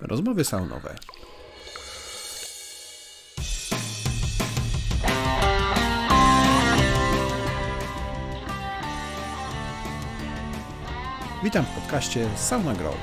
[0.00, 0.94] Rozmowy saunowe.
[11.44, 12.94] Witam w podcaście Sauna Grow.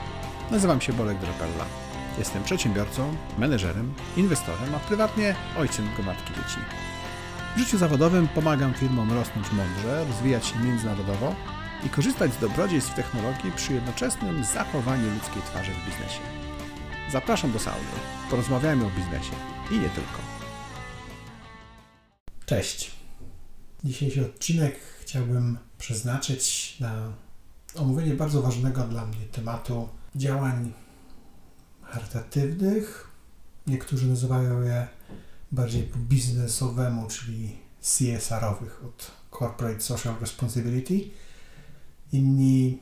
[0.51, 1.65] Nazywam się Bolek Drapella.
[2.17, 6.59] Jestem przedsiębiorcą, menedżerem, inwestorem, a prywatnie ojcem gromadki dzieci.
[7.55, 11.35] W życiu zawodowym pomagam firmom rosnąć mądrze, rozwijać się międzynarodowo
[11.85, 16.50] i korzystać z dobrodziejstw technologii przy jednoczesnym zachowaniu ludzkiej twarzy w biznesie.
[17.11, 17.85] Zapraszam do sauny.
[18.29, 19.31] Porozmawiajmy o biznesie
[19.71, 20.19] i nie tylko.
[22.45, 22.91] Cześć.
[23.83, 27.13] Dzisiejszy odcinek chciałbym przeznaczyć na
[27.75, 30.73] omówienie bardzo ważnego dla mnie tematu działań
[31.83, 33.09] charytatywnych.
[33.67, 34.88] Niektórzy nazywają je
[35.52, 41.09] bardziej po biznesowemu, czyli CSR-owych, od Corporate Social Responsibility.
[42.11, 42.80] Inni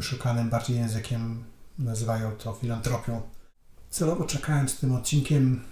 [0.00, 1.44] szukanym bardziej językiem
[1.78, 3.33] nazywają to filantropią.
[3.94, 5.64] Celowo czekałem z tym odcinkiem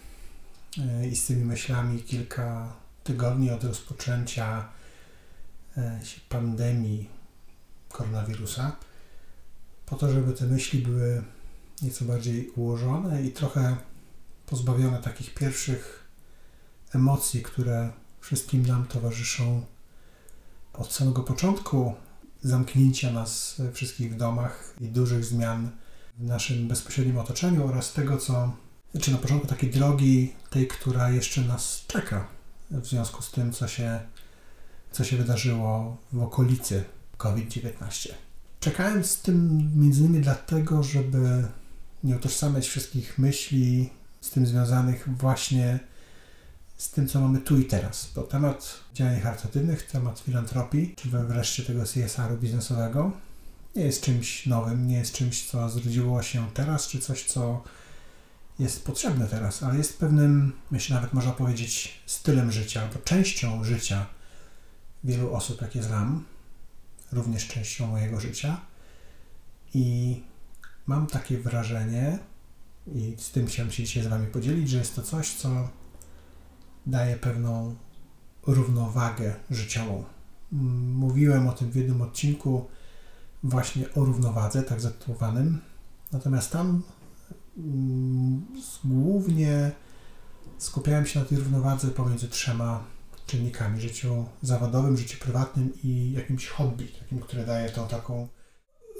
[0.78, 2.72] e, i z tymi myślami kilka
[3.04, 4.68] tygodni od rozpoczęcia
[5.76, 7.08] e, pandemii
[7.88, 8.76] koronawirusa,
[9.86, 11.22] po to, żeby te myśli były
[11.82, 13.76] nieco bardziej ułożone i trochę
[14.46, 16.04] pozbawione takich pierwszych
[16.94, 19.66] emocji, które wszystkim nam towarzyszą
[20.72, 21.94] od samego początku
[22.42, 25.70] zamknięcia nas wszystkich w domach i dużych zmian
[26.18, 28.52] w naszym bezpośrednim otoczeniu oraz tego, co,
[29.00, 32.28] czy na początku takiej drogi, tej, która jeszcze nas czeka
[32.70, 34.00] w związku z tym, co się,
[34.92, 36.84] co się wydarzyło w okolicy
[37.16, 38.08] COVID-19.
[38.60, 41.48] Czekałem z tym między innymi dlatego, żeby
[42.04, 45.78] nie utożsamiać wszystkich myśli z tym związanych właśnie
[46.76, 48.10] z tym, co mamy tu i teraz.
[48.14, 53.12] Bo temat działań charytatywnych, temat filantropii, czy wreszcie tego CSR-u biznesowego
[53.76, 57.64] nie jest czymś nowym, nie jest czymś, co zrodziło się teraz, czy coś, co
[58.58, 64.06] jest potrzebne teraz, ale jest pewnym, myślę nawet można powiedzieć, stylem życia, albo częścią życia
[65.04, 66.24] wielu osób, jakie znam,
[67.12, 68.60] również częścią mojego życia.
[69.74, 70.20] I
[70.86, 72.18] mam takie wrażenie,
[72.94, 75.68] i z tym chciałem się dzisiaj z Wami podzielić, że jest to coś, co
[76.86, 77.76] daje pewną
[78.46, 80.04] równowagę życiową.
[80.52, 82.66] Mówiłem o tym w jednym odcinku
[83.42, 85.60] właśnie o równowadze, tak zatytułowanym.
[86.12, 86.82] Natomiast tam
[87.58, 88.46] mm,
[88.84, 89.72] głównie
[90.58, 92.84] skupiałem się na tej równowadze pomiędzy trzema
[93.26, 98.28] czynnikami: życiu zawodowym, życiu prywatnym i jakimś hobby, takim, które daje tą taką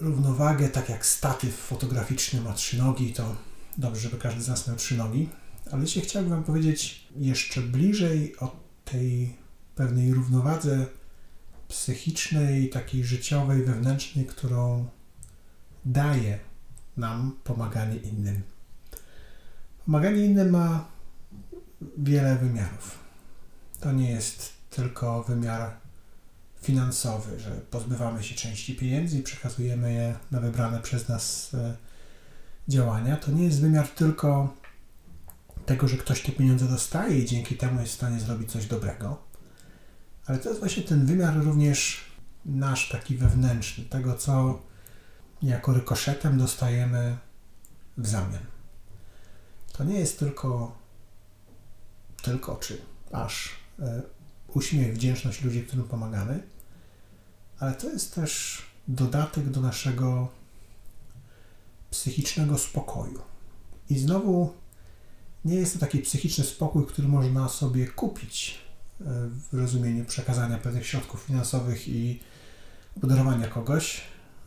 [0.00, 3.36] równowagę, tak jak statyw fotograficzny ma trzy nogi, to
[3.78, 5.28] dobrze, żeby każdy z nas miał trzy nogi.
[5.72, 9.36] Ale dzisiaj chciałbym Wam powiedzieć jeszcze bliżej o tej
[9.75, 10.86] pewnej równowadze
[11.72, 14.88] psychicznej, takiej życiowej, wewnętrznej, którą
[15.84, 16.38] daje
[16.97, 18.43] nam pomaganie innym.
[19.84, 20.88] Pomaganie innym ma
[21.99, 22.99] wiele wymiarów.
[23.81, 25.77] To nie jest tylko wymiar
[26.62, 31.77] finansowy, że pozbywamy się części pieniędzy i przekazujemy je na wybrane przez nas e,
[32.69, 33.16] działania.
[33.16, 34.55] To nie jest wymiar tylko
[35.66, 39.31] tego, że ktoś te pieniądze dostaje i dzięki temu jest w stanie zrobić coś dobrego,
[40.27, 42.05] ale to jest właśnie ten wymiar również
[42.44, 44.62] nasz, taki wewnętrzny, tego co
[45.43, 47.16] jako rykoszetem dostajemy
[47.99, 48.47] w zamian.
[49.72, 50.78] To nie jest tylko,
[52.22, 52.78] tylko czy
[53.12, 54.03] aż e,
[54.49, 56.43] uśmiech, wdzięczność ludzi, którym pomagamy,
[57.59, 60.28] ale to jest też dodatek do naszego
[61.91, 63.22] psychicznego spokoju.
[63.91, 64.55] I znowu
[65.44, 68.59] nie jest to taki psychiczny spokój, który można sobie kupić
[69.04, 72.20] w rozumieniu przekazania pewnych środków finansowych i
[72.96, 74.00] obdarowania kogoś,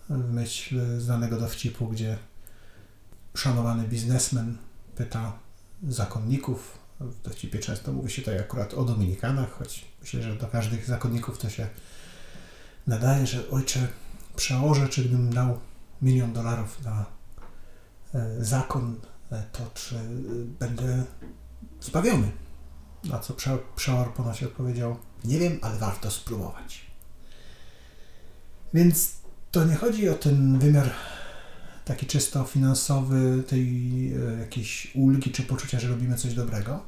[0.09, 2.17] w myśl znanego dowcipu, gdzie
[3.35, 4.57] szanowany biznesmen
[4.95, 5.33] pyta
[5.87, 10.85] zakonników, w dowcipie często mówi się tutaj akurat o Dominikanach, choć myślę, że do każdych
[10.85, 11.67] zakonników to się
[12.87, 13.87] nadaje, że ojcze,
[14.35, 15.59] przełożę, czy gdybym dał
[16.01, 17.05] milion dolarów na
[18.13, 18.95] e, zakon,
[19.31, 19.95] e, to czy
[20.59, 21.03] będę
[21.81, 22.31] zbawiony?
[23.09, 23.33] Na co
[23.75, 26.85] przeor ponoć odpowiedział, nie wiem, ale warto spróbować.
[28.73, 29.11] Więc
[29.51, 30.91] to nie chodzi o ten wymiar
[31.85, 33.67] taki czysto finansowy, tej
[34.13, 36.83] e, jakiejś ulgi czy poczucia, że robimy coś dobrego,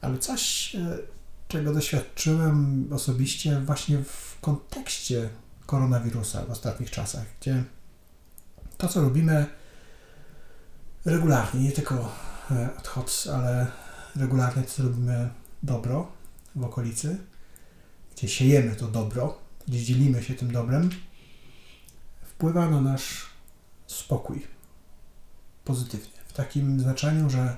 [0.00, 0.98] ale coś, e,
[1.48, 5.28] czego doświadczyłem osobiście właśnie w kontekście
[5.66, 7.64] koronawirusa w ostatnich czasach, gdzie
[8.78, 9.46] to, co robimy
[11.04, 12.12] regularnie, nie tylko
[12.50, 13.66] e, ad hoc, ale
[14.18, 15.30] regularnie, co robimy
[15.62, 16.12] dobro
[16.54, 17.18] w okolicy,
[18.16, 19.38] gdzie siejemy to dobro,
[19.68, 20.90] gdzie dzielimy się tym dobrem,
[22.22, 23.26] wpływa na nasz
[23.86, 24.46] spokój
[25.64, 26.18] pozytywnie.
[26.34, 27.56] takim znaczeniu, że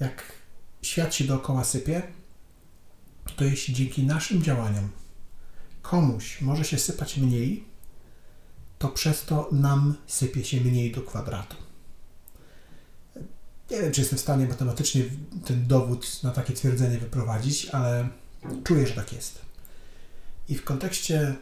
[0.00, 0.32] jak
[0.82, 2.02] świat się dookoła sypie,
[3.36, 4.88] to jeśli dzięki naszym działaniom
[5.82, 7.64] komuś może się sypać mniej,
[8.78, 11.56] to przez to nam sypie się mniej do kwadratu.
[13.70, 15.02] Nie wiem, czy jestem w stanie matematycznie
[15.44, 18.08] ten dowód na takie twierdzenie wyprowadzić, ale
[18.64, 19.38] czuję, że tak jest.
[20.48, 21.36] I w kontekście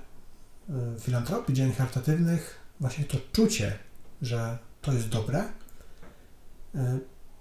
[0.69, 3.79] y, filantropii, działań charytatywnych, właśnie to czucie,
[4.23, 5.45] że to jest dobre,
[6.75, 6.79] y,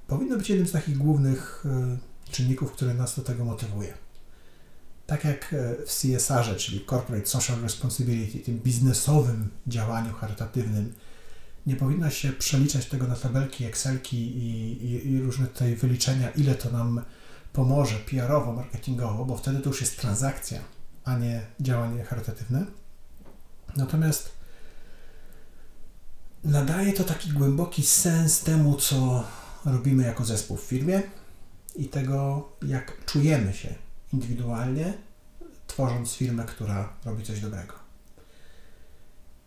[0.08, 1.66] powinno być jednym z takich głównych
[2.28, 3.94] y, czynników, które nas do tego motywuje.
[5.08, 5.56] Tak jak
[5.86, 10.94] w CSR-ze, czyli Corporate Social Responsibility, tym biznesowym działaniu charytatywnym,
[11.69, 16.56] nie powinno się przeliczać tego na tabelki, Excelki i, i, i różne tutaj wyliczenia, ile
[16.56, 17.01] to nam
[17.54, 20.60] pomoże PR-owo, marketingowo, bo wtedy to już jest transakcja,
[21.04, 22.66] a nie działanie charytatywne.
[23.75, 24.31] Natomiast
[26.44, 29.24] nadaje to taki głęboki sens temu, co
[29.66, 31.01] robimy jako zespół w firmie
[31.75, 33.75] i tego, jak czujemy się
[34.13, 34.94] indywidualnie,
[35.68, 37.74] tworząc firmę, która robi coś dobrego.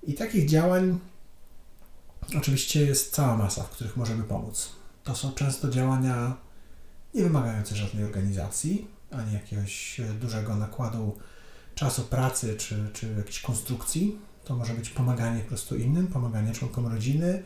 [0.02, 0.98] I takich działań
[2.38, 4.72] oczywiście jest cała masa, w których możemy pomóc.
[5.04, 6.36] To są często działania
[7.14, 11.18] nie wymagające żadnej organizacji, ani jakiegoś dużego nakładu
[11.74, 14.18] czasu pracy czy, czy jakiejś konstrukcji.
[14.44, 17.42] To może być pomaganie po prostu innym, pomaganie członkom rodziny,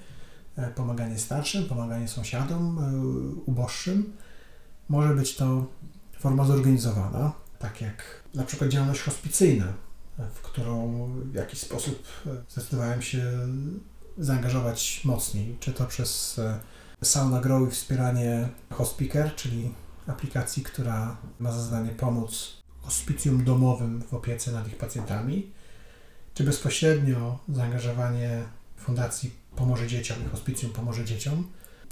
[0.57, 3.07] e, pomaganie starszym, pomaganie sąsiadom, e,
[3.47, 4.13] uboższym.
[4.89, 5.67] Może być to
[6.19, 9.73] forma zorganizowana, tak jak na przykład działalność hospicyjna,
[10.35, 13.23] w którą w jakiś sposób e, zdecydowałem się
[14.19, 16.41] zaangażować mocniej, czy to przez
[17.03, 19.71] Sauna Grow i wspieranie Hospiker, czyli
[20.07, 25.51] aplikacji, która ma za zadanie pomóc hospicjum domowym w opiece nad ich pacjentami,
[26.35, 28.43] czy bezpośrednio zaangażowanie
[28.77, 31.49] Fundacji Pomoże Dzieciom i Hospicjum Pomoże Dzieciom,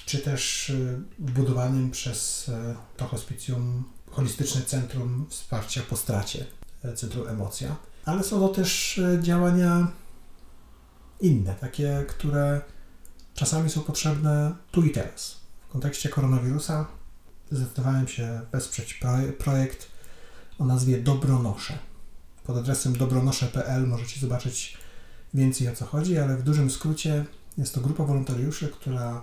[0.07, 2.53] czy też y, budowanym przez y,
[2.97, 6.47] to hospicjum holistyczne centrum wsparcia po stracie,
[6.95, 7.77] Centrum Emocja.
[8.05, 9.87] Ale są to też działania
[11.25, 12.61] inne, takie, które
[13.35, 15.37] czasami są potrzebne tu i teraz.
[15.69, 16.87] W kontekście koronawirusa
[17.51, 19.01] zdecydowałem się wesprzeć
[19.39, 19.89] projekt
[20.59, 21.79] o nazwie Dobronosze.
[22.45, 24.79] Pod adresem dobronosze.pl możecie zobaczyć
[25.35, 27.25] więcej o co chodzi, ale w dużym skrócie
[27.59, 29.23] jest to grupa wolontariuszy, która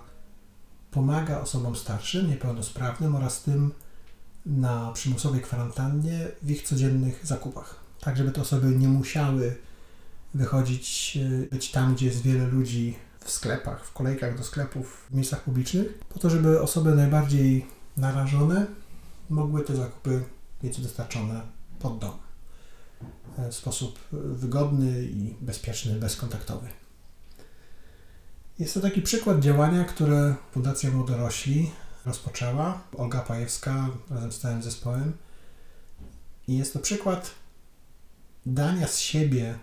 [0.90, 3.72] pomaga osobom starszym, niepełnosprawnym oraz tym
[4.46, 7.76] na przymusowej kwarantannie w ich codziennych zakupach.
[8.00, 9.56] Tak, żeby te osoby nie musiały
[10.34, 11.18] wychodzić,
[11.50, 15.98] być tam, gdzie jest wiele ludzi w sklepach, w kolejkach do sklepów, w miejscach publicznych,
[15.98, 18.66] po to, żeby osoby najbardziej narażone
[19.30, 20.22] mogły te zakupy
[20.62, 21.40] mieć dostarczone
[21.78, 22.12] pod dom
[23.50, 26.68] w sposób wygodny i bezpieczny, bezkontaktowy.
[28.58, 31.70] Jest to taki przykład działania, które Fundacja Młodorośli
[32.06, 35.12] rozpoczęła, Olga Pajewska razem z całym zespołem.
[36.48, 37.30] I jest to przykład
[38.46, 39.58] dania z siebie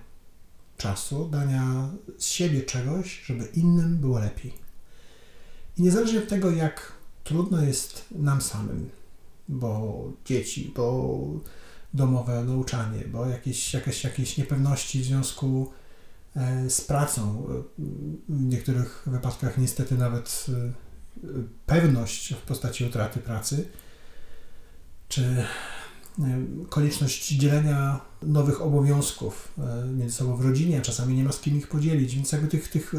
[0.80, 4.54] czasu, dania z siebie czegoś, żeby innym było lepiej.
[5.78, 6.94] I niezależnie od tego, jak
[7.24, 8.90] trudno jest nam samym,
[9.50, 11.20] bo dzieci, bo
[11.94, 15.72] domowe nauczanie, bo jakieś, jakieś, jakieś niepewności w związku
[16.36, 17.48] e, z pracą,
[18.30, 21.28] w niektórych wypadkach niestety nawet e,
[21.66, 23.68] pewność w postaci utraty pracy,
[25.10, 25.46] czy
[26.70, 31.68] konieczność dzielenia nowych obowiązków e, między sobą w rodzinie, czasami nie ma z kim ich
[31.68, 32.94] podzielić, więc jakby tych, tych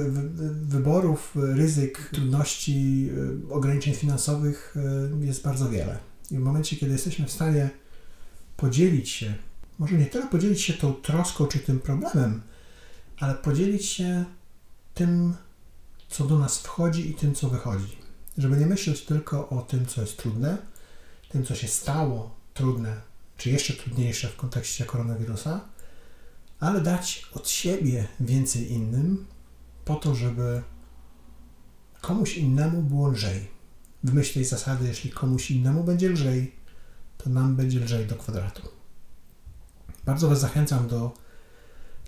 [0.63, 3.11] wyborów, ryzyk, trudności,
[3.51, 4.75] ograniczeń finansowych
[5.21, 5.99] jest bardzo wiele.
[6.31, 7.71] I w momencie, kiedy jesteśmy w stanie
[8.57, 9.35] podzielić się,
[9.79, 12.43] może nie tyle podzielić się tą troską czy tym problemem,
[13.19, 14.25] ale podzielić się
[14.95, 15.35] tym,
[16.09, 17.99] co do nas wchodzi i tym, co wychodzi.
[18.39, 20.59] Żeby nie myśleć tylko o tym, co jest trudne,
[21.29, 23.10] tym, co się stało trudne
[23.41, 25.61] czy jeszcze trudniejsze w kontekście koronawirusa,
[26.59, 29.27] ale dać od siebie więcej innym,
[29.85, 30.63] po to, żeby
[32.01, 33.49] komuś innemu było lżej.
[34.05, 36.55] W myśl tej zasady, jeśli komuś innemu będzie lżej,
[37.19, 38.69] to nam będzie lżej do kwadratu.
[40.05, 41.15] Bardzo Was zachęcam do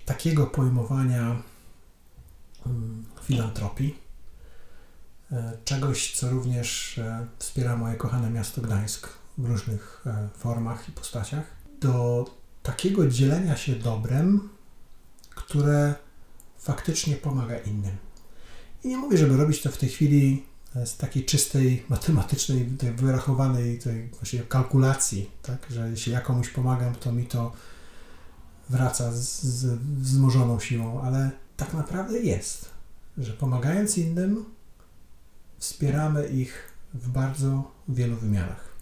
[0.05, 1.41] takiego pojmowania
[2.65, 3.97] mm, filantropii,
[5.31, 10.91] e, czegoś, co również e, wspiera moje kochane miasto Gdańsk w różnych e, formach i
[10.91, 11.43] postaciach,
[11.79, 12.25] do
[12.63, 14.49] takiego dzielenia się dobrem,
[15.35, 15.95] które
[16.57, 17.97] faktycznie pomaga innym.
[18.83, 22.91] I nie mówię, żeby robić to w tej chwili e, z takiej czystej, matematycznej, tej
[22.91, 25.67] wyrachowanej tej właśnie kalkulacji, tak?
[25.69, 27.51] że jeśli ja komuś pomagam, to mi to
[28.69, 32.69] wraca z, z wzmożoną siłą, ale tak naprawdę jest,
[33.17, 34.45] że pomagając innym,
[35.59, 38.72] wspieramy ich w bardzo wielu wymiarach.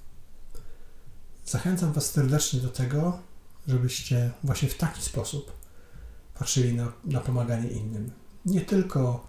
[1.45, 3.19] Zachęcam Was serdecznie do tego,
[3.67, 5.51] żebyście właśnie w taki sposób
[6.39, 8.12] patrzyli na, na pomaganie innym.
[8.45, 9.27] Nie tylko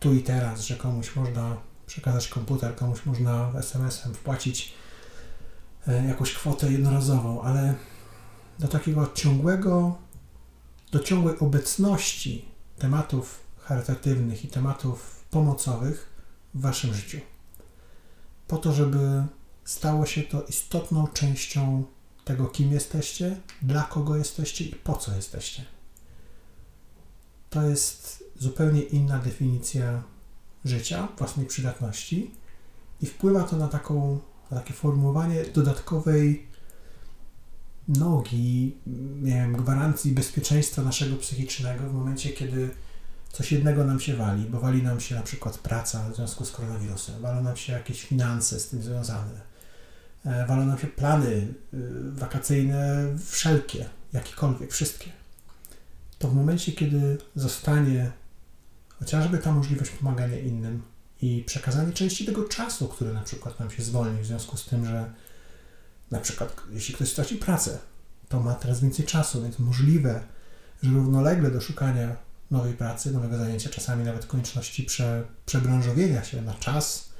[0.00, 4.74] tu i teraz, że komuś można przekazać komputer, komuś można SMS-em wpłacić
[5.86, 7.74] e, jakąś kwotę jednorazową, ale
[8.58, 9.98] do takiego ciągłego,
[10.92, 12.44] do ciągłej obecności
[12.78, 16.10] tematów charytatywnych i tematów pomocowych
[16.54, 17.18] w Waszym życiu.
[18.48, 19.24] Po to, żeby
[19.64, 21.84] stało się to istotną częścią
[22.24, 25.64] tego, kim jesteście, dla kogo jesteście i po co jesteście.
[27.50, 30.02] To jest zupełnie inna definicja
[30.64, 32.30] życia, własnej przydatności
[33.00, 34.18] i wpływa to na, taką,
[34.50, 36.46] na takie formułowanie dodatkowej
[37.88, 38.76] nogi,
[39.22, 42.70] nie wiem, gwarancji bezpieczeństwa naszego psychicznego w momencie, kiedy
[43.32, 46.50] coś jednego nam się wali, bo wali nam się na przykład praca w związku z
[46.50, 49.51] koronawirusem, walą nam się jakieś finanse z tym związane,
[50.24, 51.54] walą nam się plany y,
[52.12, 55.10] wakacyjne wszelkie, jakiekolwiek, wszystkie.
[56.18, 58.12] To w momencie, kiedy zostanie
[58.98, 60.82] chociażby ta możliwość pomagania innym
[61.22, 64.86] i przekazanie części tego czasu, który na przykład nam się zwolni w związku z tym,
[64.86, 65.12] że
[66.10, 67.78] na przykład jeśli ktoś straci pracę,
[68.28, 70.22] to ma teraz więcej czasu, więc możliwe,
[70.82, 72.16] że równolegle do szukania
[72.50, 77.11] nowej pracy, nowego zajęcia, czasami nawet konieczności prze, przebranżowienia się na czas,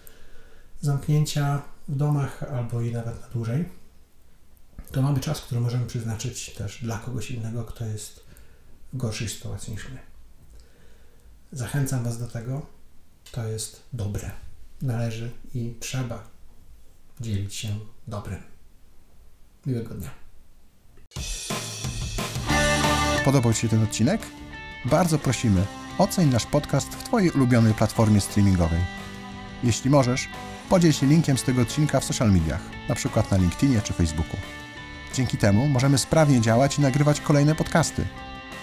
[0.82, 3.64] zamknięcia w domach albo i nawet na dłużej,
[4.92, 8.24] to mamy czas, który możemy przeznaczyć też dla kogoś innego, kto jest
[8.92, 9.98] w gorszej sytuacji niż my.
[11.52, 12.66] Zachęcam Was do tego.
[13.32, 14.30] To jest dobre.
[14.82, 16.24] Należy i trzeba
[17.20, 17.68] dzielić się
[18.06, 18.42] dobrym.
[19.66, 20.10] Miłego dnia.
[23.24, 24.20] Podobał Ci się ten odcinek?
[24.84, 25.66] Bardzo prosimy,
[25.98, 28.80] oceń nasz podcast w Twojej ulubionej platformie streamingowej.
[29.62, 30.28] Jeśli możesz,
[30.72, 34.36] podziel się linkiem z tego odcinka w social mediach, na przykład na LinkedInie czy Facebooku.
[35.14, 38.04] Dzięki temu możemy sprawnie działać i nagrywać kolejne podcasty.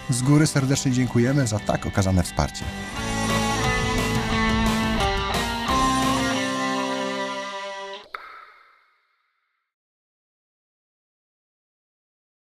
[0.10, 2.66] Z góry serdecznie dziękujemy za tak okazane wsparcie.